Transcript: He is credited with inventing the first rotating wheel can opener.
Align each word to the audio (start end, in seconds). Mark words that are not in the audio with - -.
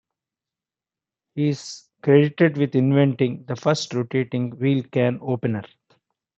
He 1.35 1.49
is 1.49 1.83
credited 2.01 2.57
with 2.57 2.73
inventing 2.73 3.45
the 3.45 3.55
first 3.55 3.93
rotating 3.93 4.49
wheel 4.49 4.83
can 4.91 5.19
opener. 5.21 5.61